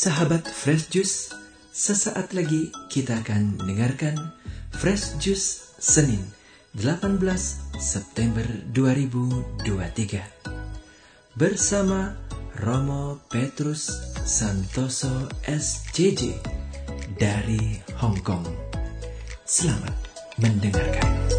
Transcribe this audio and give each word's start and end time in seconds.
Sahabat 0.00 0.48
Fresh 0.48 0.96
Juice, 0.96 1.28
sesaat 1.76 2.32
lagi 2.32 2.72
kita 2.88 3.20
akan 3.20 3.60
mendengarkan 3.60 4.16
Fresh 4.72 5.20
Juice 5.20 5.76
Senin 5.76 6.24
18 6.72 7.20
September 7.76 8.48
2023 8.72 11.36
bersama 11.36 12.16
Romo 12.64 13.20
Petrus 13.28 13.92
Santoso 14.24 15.28
SJJ 15.44 16.32
dari 17.20 17.76
Hong 18.00 18.24
Kong. 18.24 18.48
Selamat 19.44 20.00
mendengarkan. 20.40 21.29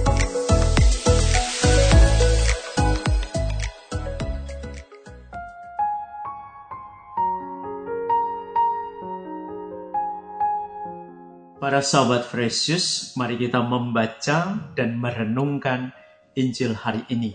Para 11.71 11.87
sahabat 11.87 12.27
Fresius, 12.27 13.15
mari 13.15 13.39
kita 13.39 13.63
membaca 13.63 14.59
dan 14.75 14.99
merenungkan 14.99 15.95
Injil 16.35 16.75
hari 16.75 17.07
ini. 17.07 17.31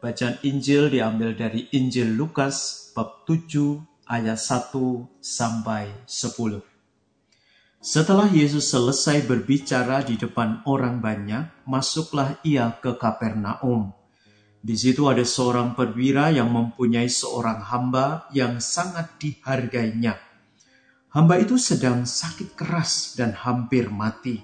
Bacaan 0.00 0.40
Injil 0.40 0.88
diambil 0.88 1.36
dari 1.36 1.68
Injil 1.68 2.16
Lukas 2.16 2.88
bab 2.96 3.28
7 3.28 4.08
ayat 4.08 4.40
1 4.40 4.72
sampai 5.20 5.92
10. 6.08 6.64
Setelah 7.84 8.24
Yesus 8.32 8.72
selesai 8.72 9.28
berbicara 9.28 10.00
di 10.00 10.16
depan 10.16 10.64
orang 10.64 11.04
banyak, 11.04 11.68
masuklah 11.68 12.40
ia 12.40 12.72
ke 12.80 12.96
Kapernaum. 12.96 13.92
Di 14.64 14.80
situ 14.80 15.12
ada 15.12 15.28
seorang 15.28 15.76
perwira 15.76 16.32
yang 16.32 16.48
mempunyai 16.48 17.12
seorang 17.12 17.60
hamba 17.60 18.32
yang 18.32 18.64
sangat 18.64 19.20
dihargainya 19.20 20.16
Hamba 21.14 21.38
itu 21.38 21.54
sedang 21.62 22.02
sakit 22.02 22.58
keras 22.58 23.14
dan 23.14 23.38
hampir 23.38 23.86
mati. 23.86 24.42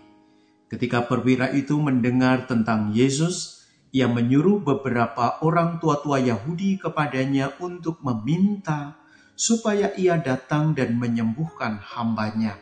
Ketika 0.71 1.03
perwira 1.03 1.51
itu 1.51 1.75
mendengar 1.83 2.47
tentang 2.47 2.95
Yesus, 2.95 3.67
ia 3.91 4.07
menyuruh 4.07 4.63
beberapa 4.63 5.43
orang 5.43 5.83
tua-tua 5.83 6.23
Yahudi 6.23 6.79
kepadanya 6.79 7.59
untuk 7.59 7.99
meminta 8.07 8.95
supaya 9.35 9.91
ia 9.99 10.15
datang 10.23 10.71
dan 10.71 10.95
menyembuhkan 10.95 11.83
hambanya. 11.83 12.55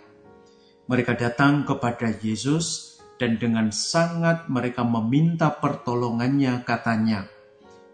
Mereka 0.89 1.13
datang 1.21 1.69
kepada 1.69 2.09
Yesus 2.09 2.97
dan 3.21 3.37
dengan 3.37 3.69
sangat 3.69 4.49
mereka 4.49 4.89
meminta 4.89 5.53
pertolongannya 5.53 6.65
katanya, 6.65 7.29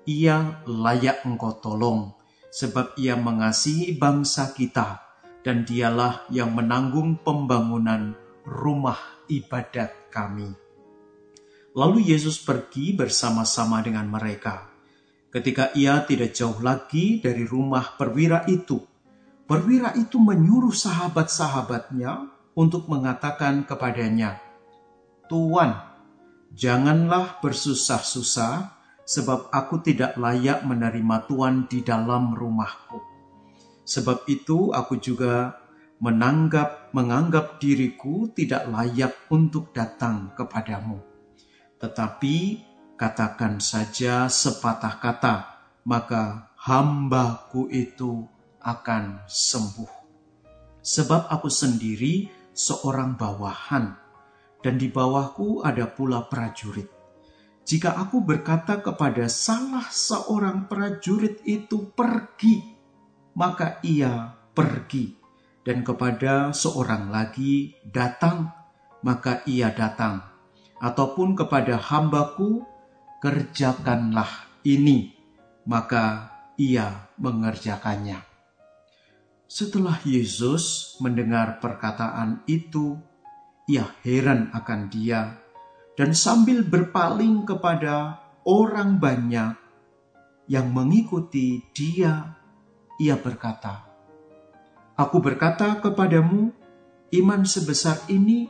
Ia 0.07 0.63
layak 0.63 1.27
engkau 1.27 1.59
tolong 1.59 2.15
sebab 2.55 2.95
ia 3.03 3.19
mengasihi 3.19 3.99
bangsa 3.99 4.55
kita 4.55 5.04
dan 5.45 5.69
dialah 5.69 6.25
yang 6.33 6.57
menanggung 6.57 7.21
pembangunan 7.21 8.17
rumah 8.49 8.99
ibadat 9.29 10.09
kami. 10.09 10.57
Lalu 11.77 12.17
Yesus 12.17 12.41
pergi 12.41 12.97
bersama-sama 12.97 13.85
dengan 13.85 14.09
mereka. 14.09 14.73
Ketika 15.29 15.75
ia 15.75 16.01
tidak 16.07 16.33
jauh 16.33 16.57
lagi 16.65 17.19
dari 17.21 17.45
rumah 17.45 17.99
perwira 17.99 18.47
itu, 18.47 18.79
perwira 19.45 19.93
itu 19.99 20.17
menyuruh 20.17 20.73
sahabat-sahabatnya 20.73 22.31
untuk 22.55 22.87
mengatakan 22.87 23.67
kepadanya, 23.67 24.39
"Tuan, 25.27 25.75
janganlah 26.55 27.43
bersusah-susah, 27.43 28.71
sebab 29.03 29.51
aku 29.51 29.83
tidak 29.83 30.15
layak 30.15 30.63
menerima 30.63 31.27
Tuan 31.27 31.67
di 31.67 31.83
dalam 31.83 32.33
rumahku." 32.39 33.14
Sebab 33.85 34.25
itu 34.27 34.73
aku 34.73 34.97
juga 34.97 35.61
menanggap 36.01 36.91
menganggap 36.97 37.61
diriku 37.61 38.33
tidak 38.33 38.67
layak 38.69 39.15
untuk 39.31 39.71
datang 39.77 40.33
kepadamu. 40.37 41.01
Tetapi 41.79 42.37
katakan 42.97 43.61
saja 43.61 44.27
sepatah 44.27 44.97
kata, 45.01 45.37
maka 45.85 46.55
hambaku 46.57 47.69
itu 47.69 48.25
akan 48.65 49.25
sembuh. 49.29 49.93
Sebab 50.81 51.29
aku 51.29 51.49
sendiri 51.49 52.29
seorang 52.53 53.17
bawahan, 53.17 53.97
dan 54.65 54.81
di 54.81 54.89
bawahku 54.89 55.61
ada 55.61 55.85
pula 55.89 56.25
prajurit. 56.25 56.89
Jika 57.65 57.97
aku 57.97 58.21
berkata 58.21 58.81
kepada 58.81 59.25
salah 59.29 59.89
seorang 59.89 60.69
prajurit 60.69 61.41
itu 61.49 61.89
pergi, 61.97 62.74
maka 63.35 63.79
ia 63.83 64.35
pergi. 64.55 65.15
Dan 65.65 65.81
kepada 65.81 66.53
seorang 66.53 67.09
lagi 67.09 67.73
datang, 67.89 68.53
maka 69.01 69.41
ia 69.49 69.73
datang. 69.73 70.21
Ataupun 70.77 71.33
kepada 71.33 71.81
hambaku, 71.81 72.61
kerjakanlah 73.25 74.29
ini, 74.69 75.17
maka 75.65 76.29
ia 76.61 77.09
mengerjakannya. 77.17 78.21
Setelah 79.49 79.97
Yesus 80.05 80.97
mendengar 81.01 81.63
perkataan 81.65 82.45
itu, 82.45 83.01
ia 83.65 83.89
heran 84.05 84.53
akan 84.53 84.93
dia, 84.93 85.41
dan 85.97 86.13
sambil 86.13 86.61
berpaling 86.61 87.49
kepada 87.49 88.21
orang 88.45 89.01
banyak 89.01 89.57
yang 90.51 90.69
mengikuti 90.69 91.65
dia 91.73 92.37
ia 93.01 93.19
berkata, 93.19 93.89
Aku 94.95 95.19
berkata 95.19 95.83
kepadamu, 95.83 96.55
iman 97.11 97.43
sebesar 97.43 97.99
ini 98.07 98.47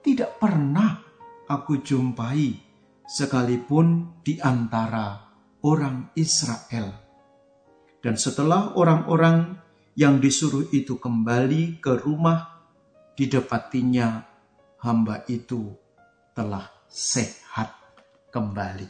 tidak 0.00 0.40
pernah 0.40 1.00
aku 1.44 1.80
jumpai 1.84 2.56
sekalipun 3.04 4.20
di 4.24 4.40
antara 4.40 5.28
orang 5.60 6.08
Israel. 6.16 6.88
Dan 8.00 8.16
setelah 8.16 8.76
orang-orang 8.76 9.60
yang 9.96 10.20
disuruh 10.20 10.68
itu 10.72 10.96
kembali 11.00 11.80
ke 11.80 12.00
rumah, 12.00 12.64
didapatinya 13.16 14.24
hamba 14.80 15.24
itu 15.28 15.72
telah 16.36 16.68
sehat 16.88 17.72
kembali. 18.28 18.88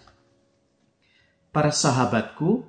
Para 1.54 1.71
sahabatku, 1.71 2.66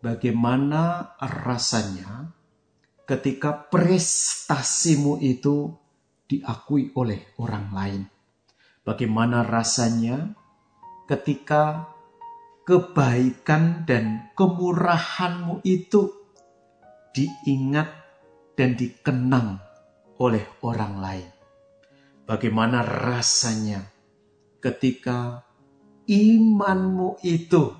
bagaimana 0.00 1.14
rasanya 1.20 2.32
ketika 3.04 3.68
prestasimu 3.68 5.20
itu 5.20 5.72
diakui 6.30 6.94
oleh 6.94 7.34
orang 7.40 7.66
lain. 7.74 8.02
Bagaimana 8.86 9.44
rasanya 9.44 10.32
ketika 11.10 11.90
kebaikan 12.64 13.82
dan 13.82 14.30
kemurahanmu 14.38 15.60
itu 15.66 16.14
diingat 17.10 17.90
dan 18.54 18.78
dikenang 18.78 19.58
oleh 20.22 20.46
orang 20.62 20.94
lain. 21.02 21.28
Bagaimana 22.30 22.86
rasanya 22.86 23.82
ketika 24.62 25.42
imanmu 26.06 27.18
itu 27.26 27.74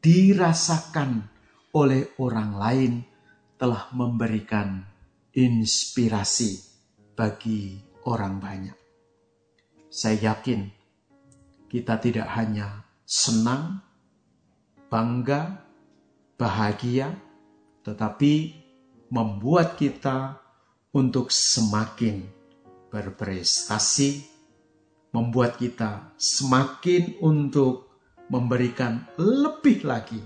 dirasakan 0.00 1.28
oleh 1.76 2.16
orang 2.18 2.50
lain 2.56 2.92
telah 3.60 3.92
memberikan 3.92 4.80
inspirasi 5.36 6.58
bagi 7.12 7.76
orang 8.08 8.40
banyak. 8.40 8.78
Saya 9.92 10.32
yakin 10.34 10.66
kita 11.68 12.00
tidak 12.00 12.26
hanya 12.34 12.82
senang, 13.04 13.84
bangga, 14.88 15.60
bahagia, 16.40 17.12
tetapi 17.84 18.56
membuat 19.12 19.76
kita 19.76 20.40
untuk 20.96 21.28
semakin 21.30 22.26
berprestasi, 22.90 24.26
membuat 25.14 25.60
kita 25.60 26.14
semakin 26.18 27.18
untuk 27.22 27.89
memberikan 28.30 29.10
lebih 29.18 29.82
lagi 29.82 30.22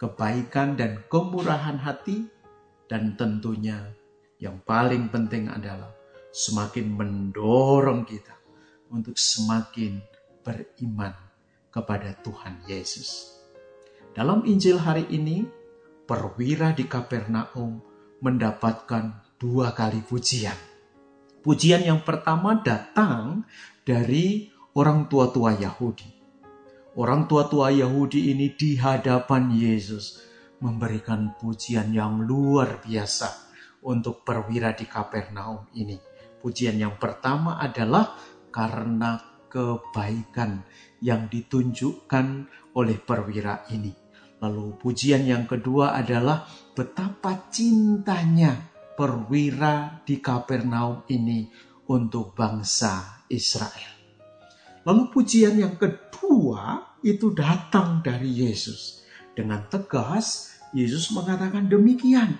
kebaikan 0.00 0.74
dan 0.74 1.04
kemurahan 1.06 1.78
hati, 1.78 2.26
dan 2.90 3.14
tentunya 3.14 3.92
yang 4.42 4.58
paling 4.66 5.06
penting 5.12 5.46
adalah 5.46 5.94
semakin 6.34 6.90
mendorong 6.90 8.02
kita 8.02 8.34
untuk 8.90 9.14
semakin 9.14 10.02
beriman 10.42 11.14
kepada 11.70 12.18
Tuhan 12.24 12.66
Yesus. 12.66 13.38
Dalam 14.10 14.42
Injil 14.42 14.82
hari 14.82 15.06
ini, 15.12 15.46
perwira 16.08 16.74
di 16.74 16.84
Kapernaum 16.88 17.78
mendapatkan 18.18 19.38
dua 19.38 19.70
kali 19.70 20.02
pujian. 20.02 20.56
Pujian 21.46 21.86
yang 21.86 22.02
pertama 22.02 22.58
datang 22.58 23.46
dari 23.86 24.50
orang 24.74 25.06
tua-tua 25.06 25.56
Yahudi 25.56 26.21
Orang 26.92 27.24
tua-tua 27.24 27.72
Yahudi 27.72 28.36
ini 28.36 28.52
di 28.52 28.76
hadapan 28.76 29.48
Yesus 29.48 30.20
memberikan 30.60 31.32
pujian 31.40 31.88
yang 31.88 32.20
luar 32.20 32.84
biasa 32.84 33.48
untuk 33.88 34.20
perwira 34.20 34.76
di 34.76 34.84
Kapernaum 34.84 35.72
ini. 35.72 35.96
Pujian 36.36 36.76
yang 36.76 37.00
pertama 37.00 37.56
adalah 37.56 38.12
karena 38.52 39.16
kebaikan 39.48 40.68
yang 41.00 41.32
ditunjukkan 41.32 42.26
oleh 42.76 43.00
perwira 43.00 43.64
ini. 43.72 43.96
Lalu 44.44 44.76
pujian 44.76 45.24
yang 45.24 45.48
kedua 45.48 45.96
adalah 45.96 46.44
betapa 46.76 47.48
cintanya 47.48 48.68
perwira 48.92 50.04
di 50.04 50.20
Kapernaum 50.20 51.08
ini 51.08 51.48
untuk 51.88 52.36
bangsa 52.36 53.24
Israel. 53.32 54.01
Lalu 54.82 55.02
pujian 55.14 55.54
yang 55.58 55.78
kedua 55.78 56.96
itu 57.02 57.30
datang 57.30 58.02
dari 58.02 58.46
Yesus. 58.46 59.06
Dengan 59.32 59.64
tegas 59.70 60.58
Yesus 60.74 61.12
mengatakan 61.14 61.70
demikian. 61.70 62.36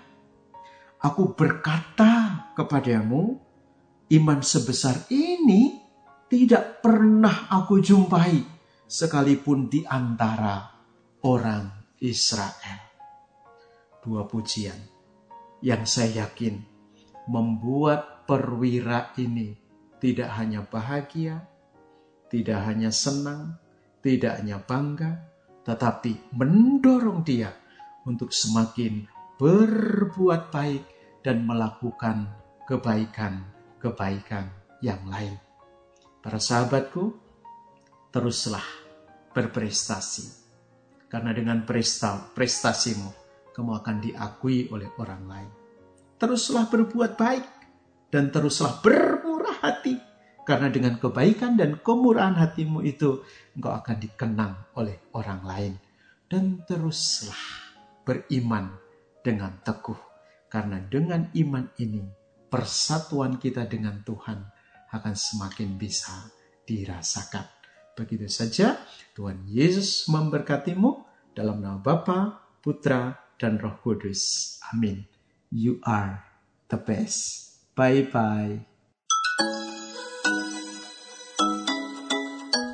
Aku 1.03 1.35
berkata 1.35 2.47
kepadamu, 2.55 3.39
iman 4.13 4.41
sebesar 4.43 5.11
ini 5.11 5.83
tidak 6.31 6.81
pernah 6.81 7.51
aku 7.51 7.83
jumpai 7.83 8.41
sekalipun 8.87 9.67
di 9.67 9.83
antara 9.83 10.73
orang 11.27 11.97
Israel. 11.99 12.81
Dua 14.03 14.27
pujian 14.27 14.79
yang 15.63 15.87
saya 15.87 16.27
yakin 16.27 16.59
membuat 17.31 18.27
perwira 18.27 19.15
ini 19.19 19.55
tidak 20.03 20.35
hanya 20.35 20.67
bahagia, 20.67 21.47
tidak 22.33 22.65
hanya 22.65 22.89
senang, 22.89 23.61
tidak 24.01 24.41
hanya 24.41 24.57
bangga, 24.65 25.21
tetapi 25.69 26.33
mendorong 26.33 27.21
dia 27.21 27.53
untuk 28.09 28.33
semakin 28.33 29.05
berbuat 29.37 30.49
baik 30.49 30.85
dan 31.21 31.45
melakukan 31.45 32.33
kebaikan-kebaikan 32.65 34.49
yang 34.81 35.05
lain. 35.07 35.37
Para 36.25 36.41
sahabatku, 36.41 37.13
teruslah 38.09 38.65
berprestasi. 39.37 40.41
Karena 41.13 41.37
dengan 41.37 41.69
presta, 41.69 42.17
prestasimu, 42.33 43.13
kamu 43.53 43.73
akan 43.85 43.97
diakui 44.01 44.73
oleh 44.73 44.89
orang 44.97 45.23
lain. 45.29 45.51
Teruslah 46.17 46.65
berbuat 46.71 47.13
baik 47.21 47.47
dan 48.09 48.33
teruslah 48.33 48.81
bermurah 48.81 49.61
hati. 49.61 50.12
Karena 50.43 50.69
dengan 50.69 50.99
kebaikan 50.99 51.55
dan 51.55 51.79
kemurahan 51.79 52.35
hatimu 52.35 52.83
itu, 52.83 53.23
engkau 53.55 53.73
akan 53.73 53.97
dikenang 54.03 54.55
oleh 54.75 54.99
orang 55.15 55.43
lain. 55.47 55.75
Dan 56.27 56.67
teruslah 56.67 57.39
beriman 58.03 58.75
dengan 59.23 59.63
teguh. 59.63 59.99
Karena 60.51 60.83
dengan 60.83 61.31
iman 61.33 61.71
ini, 61.79 62.03
persatuan 62.51 63.39
kita 63.39 63.65
dengan 63.71 64.03
Tuhan 64.03 64.39
akan 64.93 65.15
semakin 65.15 65.81
bisa 65.81 66.29
dirasakan. 66.69 67.47
Begitu 67.97 68.29
saja, 68.29 68.81
Tuhan 69.13 69.49
Yesus 69.49 70.09
memberkatimu 70.09 71.05
dalam 71.37 71.61
nama 71.61 71.81
Bapa, 71.81 72.41
Putra, 72.61 73.17
dan 73.37 73.57
Roh 73.61 73.77
Kudus. 73.81 74.57
Amin. 74.73 75.05
You 75.53 75.81
are 75.85 76.25
the 76.69 76.81
best. 76.81 77.53
Bye-bye. 77.77 78.72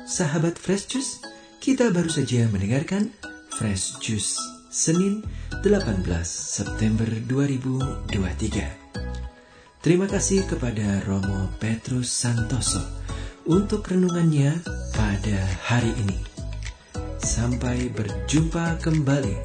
Sahabat 0.09 0.57
Fresh 0.57 0.89
Juice, 0.89 1.21
kita 1.61 1.93
baru 1.93 2.09
saja 2.09 2.49
mendengarkan 2.49 3.13
Fresh 3.53 4.01
Juice 4.01 4.41
Senin 4.73 5.21
18 5.61 6.01
September 6.25 7.05
2023. 7.29 8.09
Terima 9.85 10.09
kasih 10.09 10.49
kepada 10.49 11.05
Romo 11.05 11.53
Petrus 11.61 12.09
Santoso 12.09 12.81
untuk 13.45 13.85
renungannya 13.85 14.57
pada 14.97 15.37
hari 15.69 15.93
ini. 16.01 16.17
Sampai 17.21 17.93
berjumpa 17.93 18.81
kembali 18.81 19.37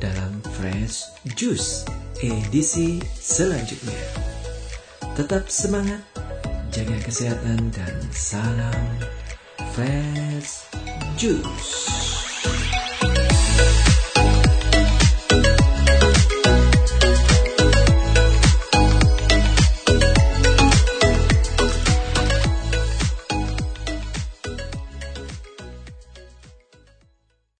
dalam 0.00 0.40
Fresh 0.56 1.12
Juice 1.36 1.84
edisi 2.24 3.04
selanjutnya. 3.20 4.00
Tetap 5.12 5.52
semangat, 5.52 6.00
jaga 6.72 7.04
kesehatan 7.04 7.68
dan 7.68 8.00
salam 8.16 8.96
Fresh 9.76 10.70
Juice. 11.18 11.95